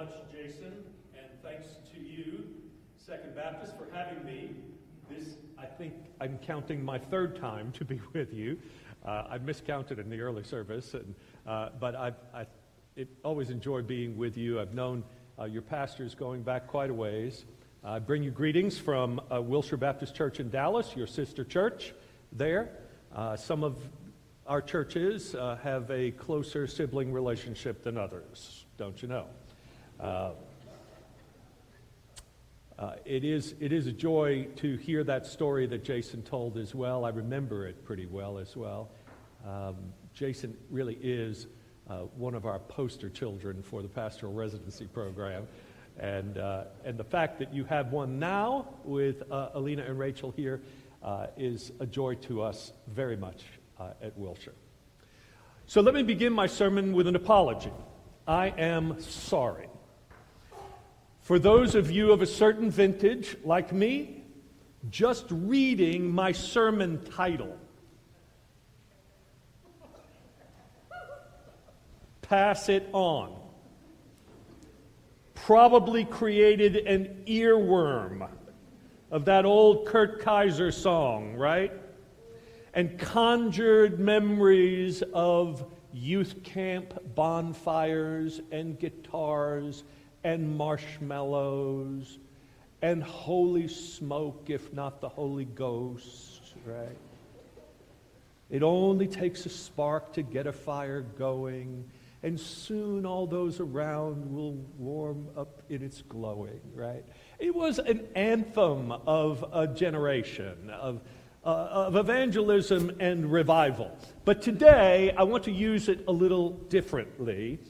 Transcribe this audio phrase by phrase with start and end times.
[0.00, 0.72] much, Jason,
[1.14, 2.44] and thanks to you,
[2.96, 4.52] Second Baptist, for having me.
[5.10, 5.92] This, I think,
[6.22, 8.58] I'm counting my third time to be with you.
[9.04, 11.14] Uh, I miscounted in the early service, and,
[11.46, 12.46] uh, but I, I
[12.96, 14.58] it, always enjoy being with you.
[14.58, 15.04] I've known
[15.38, 17.44] uh, your pastors going back quite a ways.
[17.84, 21.92] I bring you greetings from uh, Wilshire Baptist Church in Dallas, your sister church
[22.32, 22.70] there.
[23.14, 23.76] Uh, some of
[24.46, 29.26] our churches uh, have a closer sibling relationship than others, don't you know?
[30.00, 30.30] Uh,
[32.78, 36.74] uh, it, is, it is a joy to hear that story that Jason told as
[36.74, 37.04] well.
[37.04, 38.88] I remember it pretty well as well.
[39.46, 39.76] Um,
[40.14, 41.48] Jason really is
[41.90, 45.46] uh, one of our poster children for the pastoral residency program.
[45.98, 50.32] And, uh, and the fact that you have one now with uh, Alina and Rachel
[50.34, 50.62] here
[51.36, 53.44] is a joy to us very much
[54.02, 54.54] at Wilshire.
[55.66, 57.72] So let me begin my sermon with an apology.
[58.26, 59.69] I am sorry.
[61.30, 64.24] For those of you of a certain vintage, like me,
[64.90, 67.56] just reading my sermon title,
[72.20, 73.32] pass it on,
[75.36, 78.28] probably created an earworm
[79.12, 81.70] of that old Kurt Kaiser song, right?
[82.74, 89.84] And conjured memories of youth camp bonfires and guitars
[90.24, 92.18] and marshmallows
[92.82, 96.96] and holy smoke, if not the Holy Ghost, right?
[98.48, 101.84] It only takes a spark to get a fire going,
[102.22, 107.04] and soon all those around will warm up in its glowing, right?
[107.38, 111.00] It was an anthem of a generation, of,
[111.44, 113.96] uh, of evangelism and revival.
[114.24, 117.60] But today, I want to use it a little differently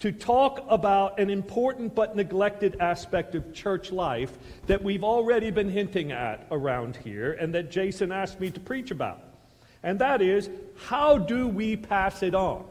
[0.00, 4.32] to talk about an important but neglected aspect of church life
[4.66, 8.90] that we've already been hinting at around here and that Jason asked me to preach
[8.90, 9.22] about.
[9.82, 10.48] And that is
[10.84, 12.64] how do we pass it on?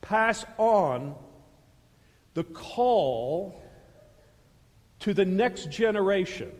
[0.00, 1.14] Pass on
[2.34, 3.60] the call
[5.00, 6.50] to the next generation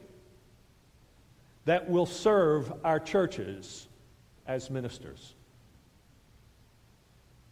[1.65, 3.89] that will serve our churches
[4.47, 5.36] as ministers.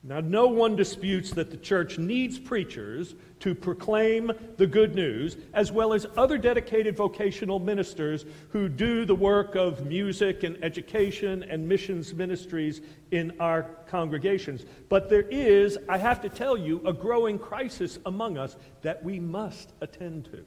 [0.07, 5.73] Now, no one disputes that the church needs preachers to proclaim the good news, as
[5.73, 11.67] well as other dedicated vocational ministers who do the work of music and education and
[11.67, 12.83] missions ministries
[13.13, 14.67] in our congregations.
[14.91, 19.19] But there is, I have to tell you, a growing crisis among us that we
[19.19, 20.45] must attend to.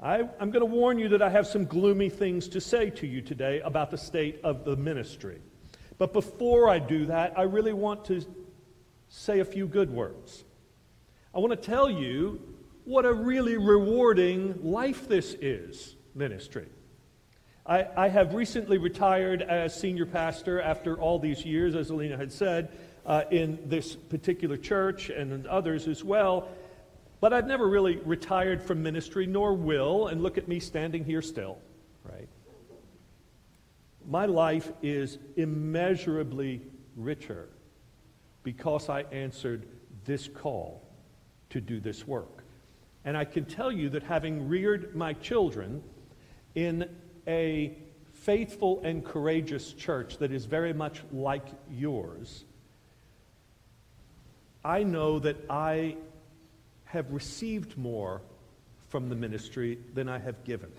[0.00, 3.06] I, am going to warn you that I have some gloomy things to say to
[3.06, 5.42] you today about the state of the ministry.
[5.98, 8.24] But before I do that, I really want to
[9.08, 10.44] say a few good words.
[11.34, 12.40] I want to tell you
[12.84, 16.66] what a really rewarding life this is ministry.
[17.66, 22.32] I, I have recently retired as senior pastor after all these years, as Alina had
[22.32, 22.70] said,
[23.04, 26.48] uh, in this particular church and in others as well.
[27.20, 31.22] But I've never really retired from ministry, nor will, and look at me standing here
[31.22, 31.58] still?
[34.08, 36.62] My life is immeasurably
[36.96, 37.48] richer
[38.42, 39.66] because I answered
[40.04, 40.82] this call
[41.50, 42.44] to do this work.
[43.04, 45.82] And I can tell you that having reared my children
[46.54, 46.88] in
[47.26, 47.76] a
[48.12, 52.44] faithful and courageous church that is very much like yours,
[54.64, 55.96] I know that I
[56.84, 58.22] have received more
[58.88, 60.70] from the ministry than I have given.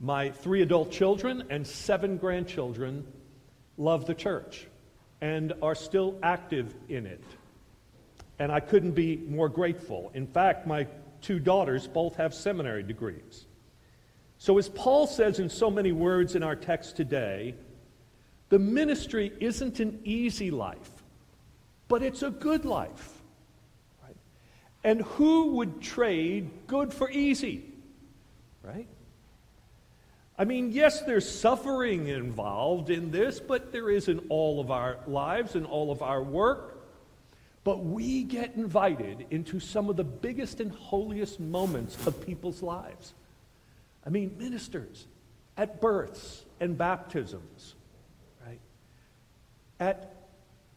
[0.00, 3.06] My three adult children and seven grandchildren
[3.76, 4.66] love the church
[5.20, 7.22] and are still active in it.
[8.38, 10.10] And I couldn't be more grateful.
[10.14, 10.86] In fact, my
[11.20, 13.44] two daughters both have seminary degrees.
[14.38, 17.54] So, as Paul says in so many words in our text today,
[18.48, 20.90] the ministry isn't an easy life,
[21.88, 23.20] but it's a good life.
[24.02, 24.16] Right?
[24.82, 27.66] And who would trade good for easy?
[28.62, 28.88] Right?
[30.40, 34.96] I mean, yes, there's suffering involved in this, but there is in all of our
[35.06, 36.78] lives and all of our work.
[37.62, 43.12] But we get invited into some of the biggest and holiest moments of people's lives.
[44.06, 45.06] I mean, ministers
[45.58, 47.74] at births and baptisms,
[48.46, 48.60] right?
[49.78, 50.14] At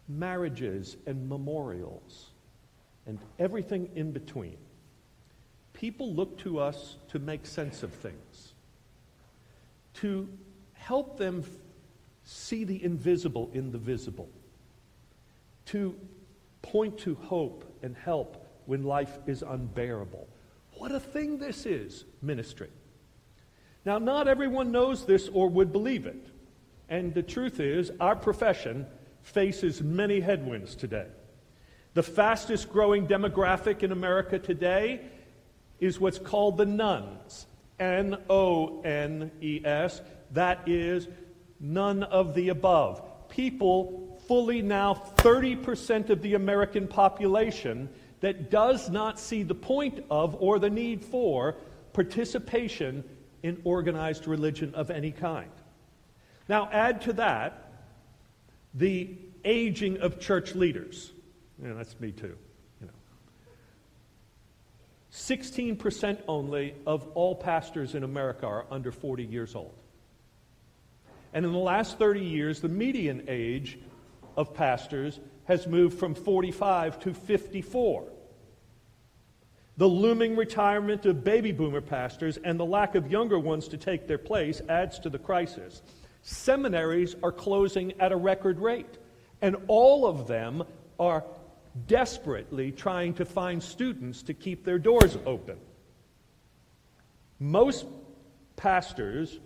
[0.10, 2.32] marriages and memorials
[3.08, 4.58] and everything in between.
[5.72, 8.53] People look to us to make sense of things
[9.96, 10.28] to
[10.74, 11.44] help them
[12.24, 14.30] see the invisible in the visible,
[15.66, 15.96] to
[16.62, 20.28] point to hope and help when life is unbearable.
[20.78, 22.70] What a thing this is, ministry.
[23.86, 26.28] Now, not everyone knows this or would believe it.
[26.90, 28.86] And the truth is, our profession
[29.22, 31.08] faces many headwinds today.
[31.94, 35.02] The fastest growing demographic in America today
[35.80, 37.46] is what's called the nones.
[37.80, 40.02] N O N E S.
[40.32, 41.08] That is
[41.60, 43.30] none of the above.
[43.30, 47.90] People, fully now 30% of the American population,
[48.20, 51.56] that does not see the point of or the need for
[51.92, 53.04] participation
[53.44, 55.52] in organized religion of any kind.
[56.48, 57.72] Now, add to that
[58.74, 61.12] the aging of church leaders.
[61.62, 62.38] Yeah, that's me too.
[65.30, 65.42] You know.
[65.42, 69.76] 16% only of all pastors in America are under 40 years old.
[71.34, 73.80] And in the last 30 years, the median age
[74.38, 78.08] of pastors has moved from 45 to 54.
[79.76, 84.08] The looming retirement of baby boomer pastors and the lack of younger ones to take
[84.08, 85.82] their place adds to the crisis.
[86.22, 89.00] Seminaries are closing at a record rate,
[89.42, 90.64] and all of them
[91.00, 91.24] are
[91.88, 95.58] desperately trying to find students to keep their doors open.
[97.40, 97.86] Most
[98.56, 99.40] pastors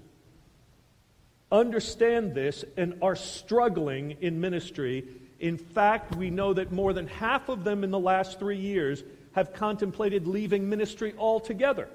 [1.51, 5.05] understand this and are struggling in ministry.
[5.39, 9.03] In fact, we know that more than half of them in the last three years
[9.31, 11.87] have contemplated leaving ministry altogether,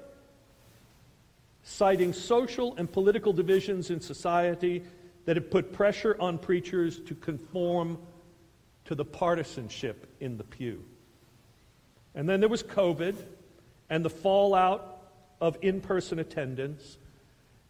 [1.61, 4.83] citing social and political divisions in society
[5.25, 7.97] that have put pressure on preachers to conform
[8.85, 10.83] to the partisanship in the pew.
[12.15, 13.15] And then there was COVID
[13.89, 15.01] and the fallout
[15.41, 16.97] of in person attendance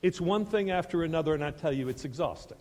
[0.03, 2.57] it's one thing after another, and I tell you, it's exhausting.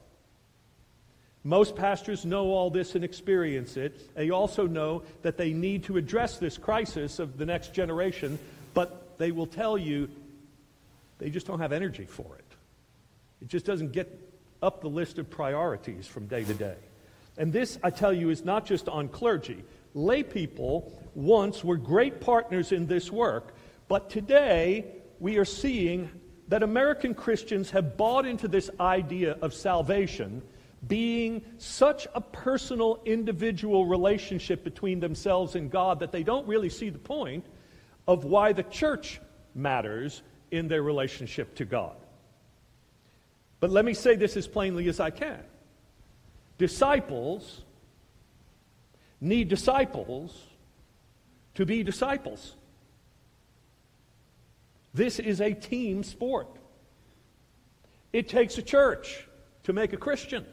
[1.43, 4.15] Most pastors know all this and experience it.
[4.15, 8.39] They also know that they need to address this crisis of the next generation,
[8.75, 10.09] but they will tell you
[11.19, 12.45] they just don't have energy for it.
[13.43, 14.21] It just doesn't get
[14.63, 16.77] up the list of priorities from day to day.
[17.39, 19.65] And this, I tell you, is not just on clergy.
[19.95, 23.55] Lay people once were great partners in this work,
[23.89, 24.87] but today
[25.21, 26.11] we are seeing
[26.49, 30.43] that American Christians have bought into this idea of salvation
[30.87, 36.91] being such a personal, individual relationship between themselves and God that they don't really see
[36.91, 37.47] the point
[38.09, 39.21] of why the church
[39.55, 41.97] matters in their relationship to God.
[43.61, 45.39] But let me say this as plainly as I can
[46.59, 47.63] disciples
[49.21, 50.37] need disciples
[51.55, 52.55] to be disciples.
[54.95, 56.49] This is a team sport.
[58.13, 59.27] It takes a church
[59.65, 60.45] to make a Christian.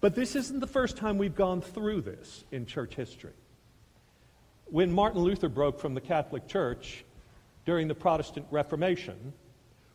[0.00, 3.32] But this isn't the first time we've gone through this in church history.
[4.66, 7.04] When Martin Luther broke from the Catholic Church
[7.66, 9.32] during the Protestant Reformation,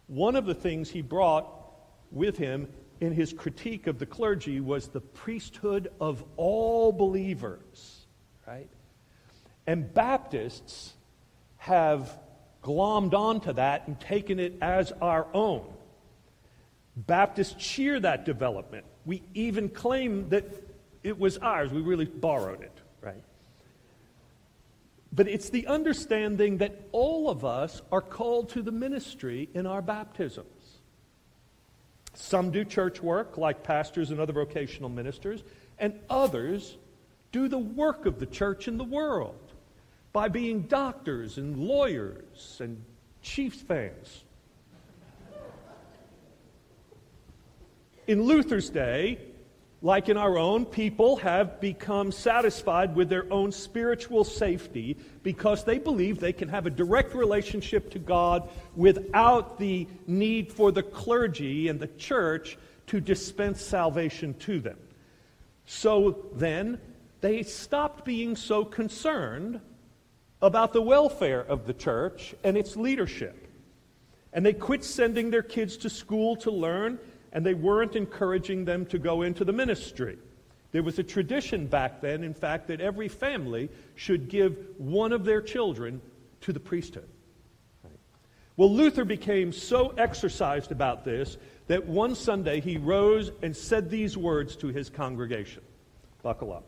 [0.08, 1.48] one of the things he brought
[2.12, 2.68] with him
[3.02, 8.06] in his critique of the clergy was the priesthood of all believers,
[8.48, 8.70] right?
[9.68, 10.94] And Baptists
[11.58, 12.18] have
[12.64, 15.66] glommed onto that and taken it as our own.
[16.96, 18.86] Baptists cheer that development.
[19.06, 20.46] We even claim that
[21.04, 21.72] it was ours.
[21.72, 23.24] We really borrowed it, right?
[25.12, 29.82] But it's the understanding that all of us are called to the ministry in our
[29.82, 30.48] baptisms.
[32.16, 35.44] Some do church work, like pastors and other vocational ministers,
[35.78, 36.78] and others
[37.32, 39.52] do the work of the church in the world
[40.14, 42.82] by being doctors and lawyers and
[43.22, 44.24] Chiefs fans.
[48.08, 49.20] In Luther's day,
[49.86, 55.78] like in our own, people have become satisfied with their own spiritual safety because they
[55.78, 61.68] believe they can have a direct relationship to God without the need for the clergy
[61.68, 64.80] and the church to dispense salvation to them.
[65.68, 66.82] So then,
[67.22, 69.62] they stopped being so concerned
[70.42, 73.48] about the welfare of the church and its leadership.
[74.34, 76.98] And they quit sending their kids to school to learn,
[77.36, 80.18] and they weren't encouraging them to go into the ministry.
[80.72, 85.26] There was a tradition back then, in fact, that every family should give one of
[85.26, 86.02] their children
[86.42, 87.10] to the priesthood.
[88.56, 91.38] Well, Luther became so exercised about this
[91.68, 95.62] that one Sunday he rose and said these words to his congregation.
[96.24, 96.64] Buckle up.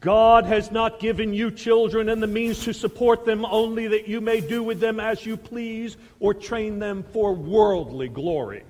[0.00, 4.22] God has not given you children and the means to support them only that you
[4.22, 8.64] may do with them as you please or train them for worldly glory.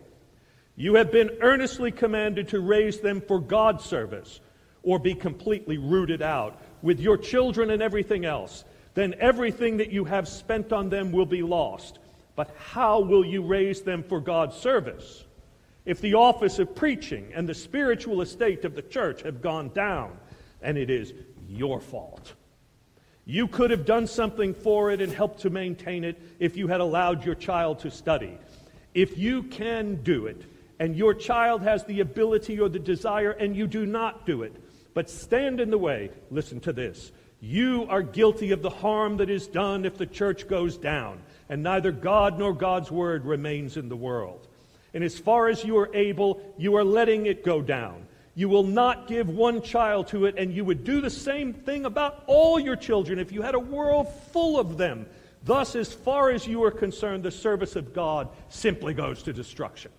[0.74, 4.40] You have been earnestly commanded to raise them for God's service,
[4.82, 10.04] or be completely rooted out with your children and everything else, then everything that you
[10.04, 11.98] have spent on them will be lost.
[12.34, 15.24] But how will you raise them for God's service?
[15.84, 20.18] If the office of preaching and the spiritual estate of the church have gone down,
[20.62, 21.12] and it is
[21.48, 22.34] your fault.
[23.24, 26.80] You could have done something for it and helped to maintain it if you had
[26.80, 28.36] allowed your child to study.
[28.94, 30.42] If you can do it,
[30.80, 34.56] and your child has the ability or the desire, and you do not do it,
[34.94, 37.12] but stand in the way, listen to this.
[37.40, 41.62] You are guilty of the harm that is done if the church goes down, and
[41.62, 44.48] neither God nor God's word remains in the world.
[44.92, 48.06] And as far as you are able, you are letting it go down.
[48.40, 51.84] You will not give one child to it, and you would do the same thing
[51.84, 55.04] about all your children if you had a world full of them.
[55.44, 59.92] Thus, as far as you are concerned, the service of God simply goes to destruction.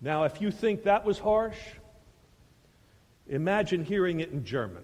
[0.00, 1.60] Now, if you think that was harsh,
[3.28, 4.82] imagine hearing it in German.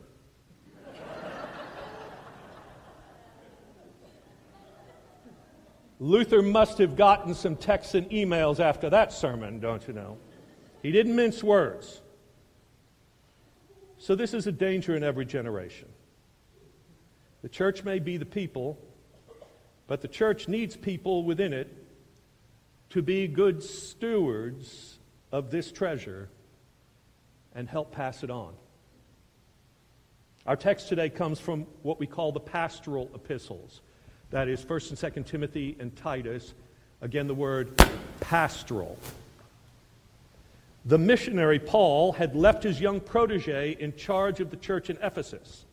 [6.01, 10.17] Luther must have gotten some texts and emails after that sermon, don't you know?
[10.83, 12.01] He didn't mince words.
[13.99, 15.89] So, this is a danger in every generation.
[17.43, 18.79] The church may be the people,
[19.87, 21.69] but the church needs people within it
[22.91, 24.99] to be good stewards
[25.31, 26.31] of this treasure
[27.55, 28.55] and help pass it on.
[30.47, 33.83] Our text today comes from what we call the pastoral epistles.
[34.31, 36.55] That is 1st and 2nd Timothy and Titus.
[37.01, 37.83] Again, the word
[38.21, 38.97] pastoral.
[40.85, 45.65] The missionary Paul had left his young protege in charge of the church in Ephesus.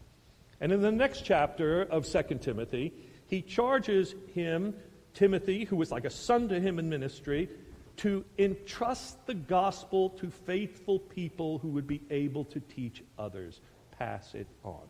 [0.59, 2.93] And in the next chapter of 2 Timothy,
[3.27, 4.73] he charges him,
[5.13, 7.49] Timothy, who was like a son to him in ministry,
[7.97, 13.61] to entrust the gospel to faithful people who would be able to teach others,
[13.99, 14.81] pass it on.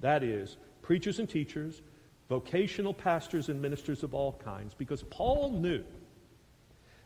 [0.00, 1.82] That is, preachers and teachers
[2.28, 5.84] vocational pastors and ministers of all kinds, because Paul knew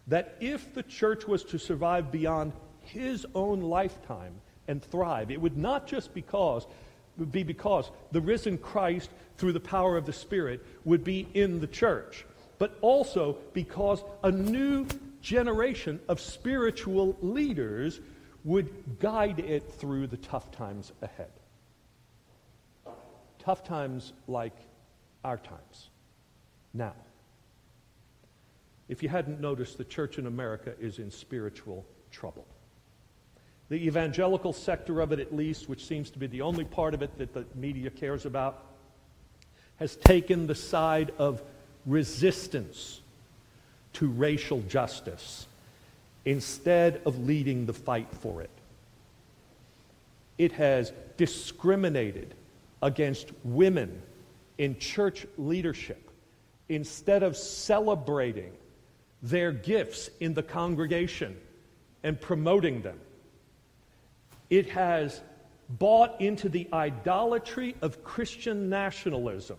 [0.06, 4.34] that if the church was to survive beyond his own lifetime
[4.68, 6.66] and thrive, it would not just because
[7.18, 11.60] would be because the risen Christ through the power of the Spirit would be in
[11.60, 12.26] the church,
[12.58, 14.86] but also because a new
[15.22, 18.00] generation of spiritual leaders
[18.44, 21.30] would guide it through the tough times ahead.
[23.38, 24.56] Tough times like
[25.26, 25.88] our times.
[26.72, 26.94] Now,
[28.88, 32.46] if you hadn't noticed, the church in America is in spiritual trouble.
[33.68, 37.02] The evangelical sector of it, at least, which seems to be the only part of
[37.02, 38.62] it that the media cares about,
[39.80, 41.42] has taken the side of
[41.84, 43.00] resistance
[43.94, 45.48] to racial justice
[46.24, 48.50] instead of leading the fight for it.
[50.38, 52.32] It has discriminated
[52.80, 54.02] against women
[54.58, 56.10] in church leadership,
[56.68, 58.52] instead of celebrating
[59.22, 61.36] their gifts in the congregation
[62.02, 63.00] and promoting them,
[64.50, 65.20] it has
[65.68, 69.58] bought into the idolatry of Christian nationalism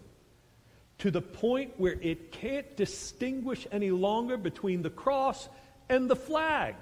[1.00, 5.48] to the point where it can't distinguish any longer between the cross
[5.89, 6.75] and the flag.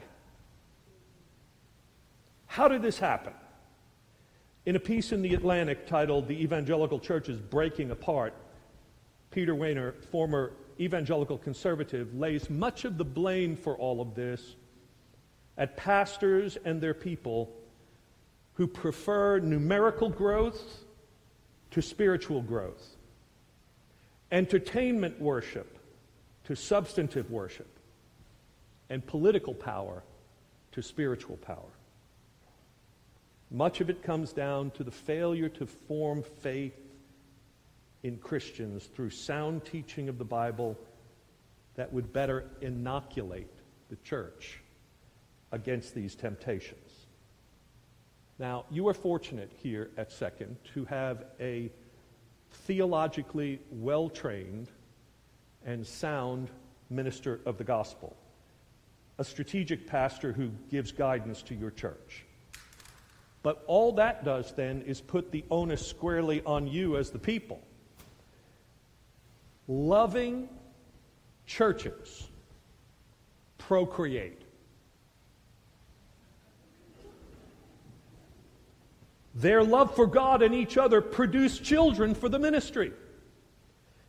[2.46, 3.34] How did this happen?
[4.66, 8.34] In a piece in The Atlantic titled The Evangelical Church is Breaking Apart,
[9.30, 14.56] Peter Wehner, former evangelical conservative, lays much of the blame for all of this
[15.58, 17.56] at pastors and their people
[18.54, 20.84] who prefer numerical growth
[21.70, 22.96] to spiritual growth,
[24.32, 25.78] entertainment worship
[26.46, 27.70] to substantive worship,
[28.90, 30.02] and political power
[30.72, 31.75] to spiritual power.
[33.52, 36.78] Much of it comes down to the failure to form faith
[38.04, 40.78] in Christians through sound teaching of the Bible
[41.76, 43.52] that would better inoculate
[43.90, 44.62] the church
[45.52, 47.08] against these temptations.
[48.38, 51.72] Now, you are fortunate here at Second to have a
[52.52, 54.70] theologically well trained
[55.66, 56.50] and sound
[56.90, 58.16] minister of the gospel,
[59.18, 62.26] a strategic pastor who gives guidance to your church.
[63.46, 67.62] But all that does then is put the onus squarely on you as the people.
[69.68, 70.50] Loving
[71.46, 72.28] churches
[73.60, 74.42] procreate.
[79.36, 82.94] Their love for God and each other produce children for the ministry.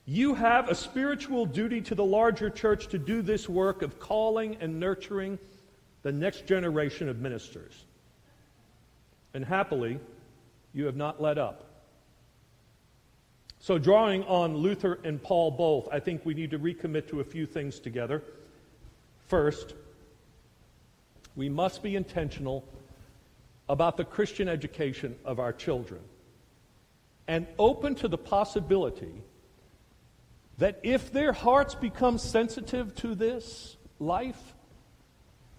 [0.07, 4.57] You have a spiritual duty to the larger church to do this work of calling
[4.63, 5.39] and nurturing
[6.05, 7.85] the next generation of ministers.
[9.37, 10.01] And happily,
[10.73, 11.67] you have not let up.
[13.59, 17.25] So, drawing on Luther and Paul both, I think we need to recommit to a
[17.25, 18.25] few things together.
[19.27, 19.75] First,
[21.35, 22.65] we must be intentional
[23.69, 26.01] about the Christian education of our children
[27.29, 29.23] and open to the possibility
[30.57, 34.55] that if their hearts become sensitive to this life,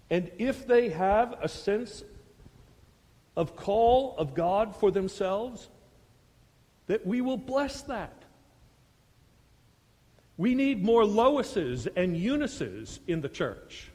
[0.09, 2.03] and if they have a sense
[3.37, 5.69] of call of God for themselves,
[6.87, 8.23] that we will bless that.
[10.37, 13.91] We need more Loises and Eunices in the church,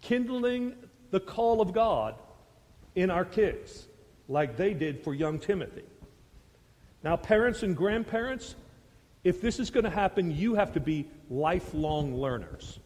[0.00, 0.74] kindling
[1.12, 2.16] the call of God
[2.96, 3.86] in our kids,
[4.28, 5.84] like they did for young Timothy.
[7.04, 8.56] Now, parents and grandparents,
[9.22, 12.80] if this is going to happen, you have to be lifelong learners.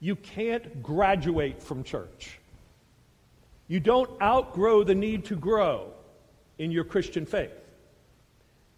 [0.00, 2.40] You can't graduate from church.
[3.72, 5.94] You don't outgrow the need to grow
[6.58, 7.54] in your Christian faith.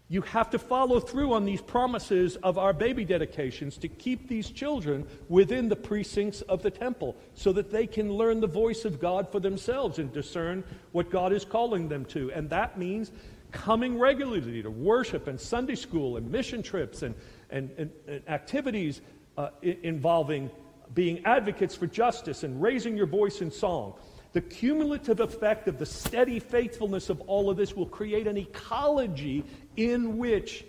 [0.07, 4.49] You have to follow through on these promises of our baby dedications to keep these
[4.49, 9.01] children within the precincts of the temple so that they can learn the voice of
[9.01, 12.31] God for themselves and discern what God is calling them to.
[12.31, 13.11] And that means
[13.51, 17.15] coming regularly to worship and Sunday school and mission trips and,
[17.49, 19.01] and, and, and activities
[19.37, 20.49] uh, involving
[20.93, 23.95] being advocates for justice and raising your voice in song.
[24.35, 29.45] The cumulative effect of the steady faithfulness of all of this will create an ecology
[29.77, 30.65] in which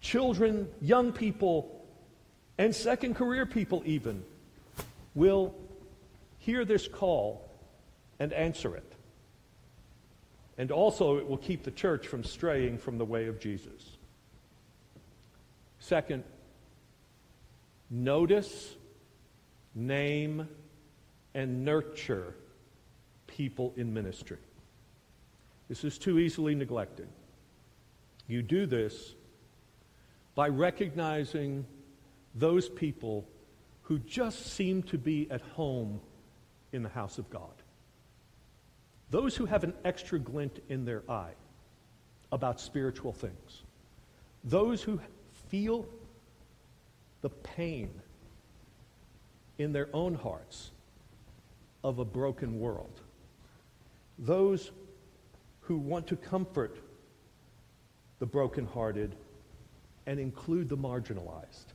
[0.00, 1.86] children, young people,
[2.58, 4.24] and second career people even
[5.14, 5.54] will
[6.40, 7.48] hear this call
[8.18, 8.92] and answer it.
[10.58, 13.98] And also, it will keep the church from straying from the way of Jesus.
[15.78, 16.24] Second,
[17.88, 18.74] notice,
[19.76, 20.48] name,
[21.36, 22.34] and nurture
[23.26, 24.38] people in ministry.
[25.68, 27.08] This is too easily neglected.
[28.26, 29.14] You do this
[30.34, 31.66] by recognizing
[32.34, 33.28] those people
[33.82, 36.00] who just seem to be at home
[36.72, 37.52] in the house of God.
[39.10, 41.34] Those who have an extra glint in their eye
[42.32, 43.62] about spiritual things.
[44.42, 45.00] Those who
[45.50, 45.86] feel
[47.20, 47.90] the pain
[49.58, 50.70] in their own hearts
[51.86, 53.00] of a broken world.
[54.18, 54.72] Those
[55.60, 56.78] who want to comfort
[58.18, 59.14] the brokenhearted
[60.04, 61.66] and include the marginalized.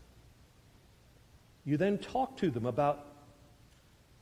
[1.63, 3.05] You then talk to them about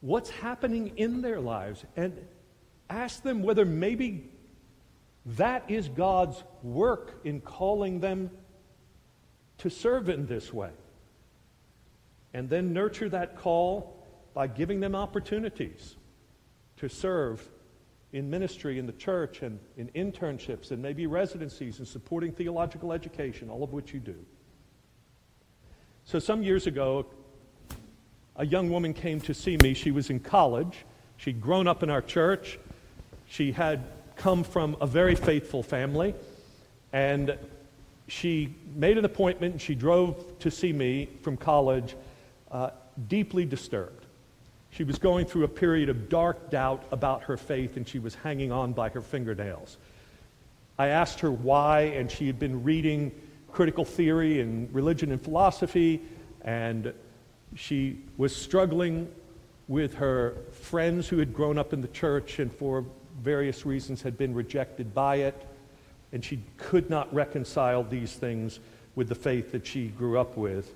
[0.02, 2.16] what's happening in their lives and
[2.92, 4.30] ask them whether maybe
[5.26, 8.30] that is God's work in calling them
[9.58, 10.70] to serve in this way.
[12.36, 13.99] And then nurture that call
[14.34, 15.96] by giving them opportunities
[16.78, 17.48] to serve
[18.12, 23.50] in ministry in the church and in internships and maybe residencies and supporting theological education,
[23.50, 24.16] all of which you do.
[26.06, 27.06] So, some years ago,
[28.36, 29.74] a young woman came to see me.
[29.74, 30.86] She was in college.
[31.18, 32.58] She'd grown up in our church.
[33.28, 33.84] She had
[34.16, 36.16] come from a very faithful family.
[36.94, 37.38] And
[38.08, 41.96] she made an appointment and she drove to see me from college,
[42.50, 42.72] uh,
[43.08, 43.99] deeply disturbed.
[44.72, 48.16] She was going through a period of dark doubt about her faith, and she was
[48.16, 49.78] hanging on by her fingernails.
[50.78, 53.12] I asked her why, and she had been reading
[53.52, 56.02] critical theory and religion and philosophy,
[56.42, 56.94] and
[57.56, 59.10] she was struggling
[59.68, 62.86] with her friends who had grown up in the church and for
[63.22, 65.46] various reasons had been rejected by it,
[66.12, 68.60] and she could not reconcile these things
[68.96, 70.74] with the faith that she grew up with.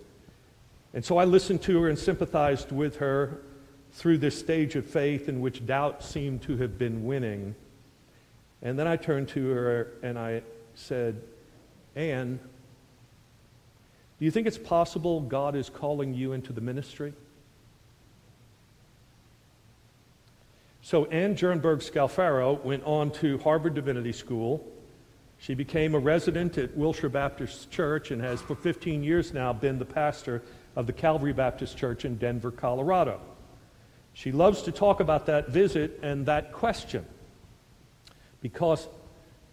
[0.93, 3.39] And so I listened to her and sympathized with her
[3.93, 7.55] through this stage of faith in which doubt seemed to have been winning.
[8.61, 10.41] And then I turned to her and I
[10.73, 11.21] said,
[11.95, 12.39] Anne,
[14.19, 17.13] do you think it's possible God is calling you into the ministry?
[20.81, 24.65] So Anne Jernberg Scalfaro went on to Harvard Divinity School.
[25.37, 29.77] She became a resident at Wilshire Baptist Church and has for 15 years now been
[29.77, 30.41] the pastor
[30.75, 33.21] of the Calvary Baptist Church in Denver, Colorado.
[34.13, 37.05] She loves to talk about that visit and that question
[38.41, 38.87] because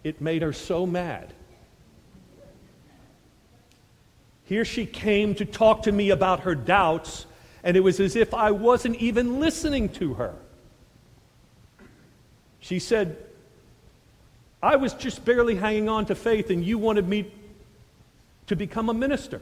[0.03, 1.33] it made her so mad.
[4.45, 7.25] Here she came to talk to me about her doubts,
[7.63, 10.35] and it was as if I wasn't even listening to her.
[12.59, 13.17] She said,
[14.61, 17.31] I was just barely hanging on to faith, and you wanted me
[18.47, 19.41] to become a minister.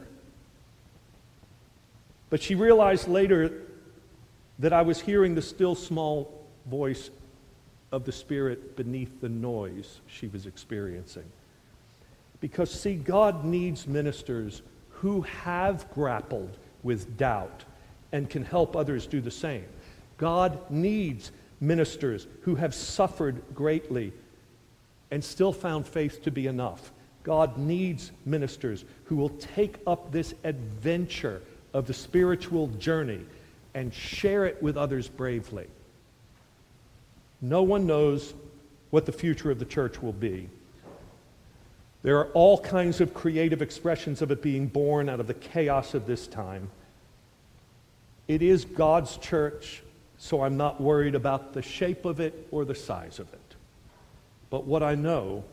[2.30, 3.52] But she realized later
[4.60, 7.10] that I was hearing the still small voice
[7.92, 11.24] of the Spirit beneath the noise she was experiencing.
[12.40, 17.64] Because, see, God needs ministers who have grappled with doubt
[18.12, 19.66] and can help others do the same.
[20.18, 24.12] God needs ministers who have suffered greatly
[25.10, 26.92] and still found faith to be enough.
[27.22, 31.42] God needs ministers who will take up this adventure
[31.72, 33.20] of the spiritual journey
[33.74, 35.66] and share it with others bravely.
[37.40, 38.34] No one knows
[38.90, 40.48] what the future of the church will be.
[42.02, 45.94] There are all kinds of creative expressions of it being born out of the chaos
[45.94, 46.70] of this time.
[48.26, 49.82] It is God's church,
[50.18, 53.40] so I'm not worried about the shape of it or the size of it.
[54.48, 55.44] But what I know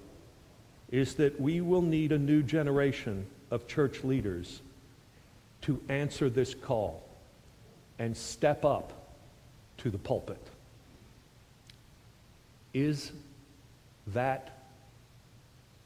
[0.90, 4.62] is that we will need a new generation of church leaders
[5.62, 7.07] to answer this call
[8.00, 8.94] and step up
[9.78, 10.42] to the pulpit.
[12.74, 13.12] Is
[14.08, 14.58] that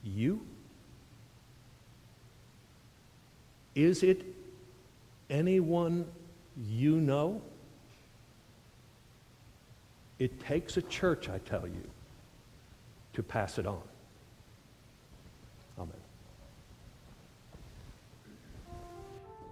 [0.03, 0.41] you?
[3.75, 4.25] Is it
[5.29, 6.05] anyone
[6.67, 7.41] you know?
[10.19, 11.89] It takes a church, I tell you,
[13.13, 13.81] to pass it on.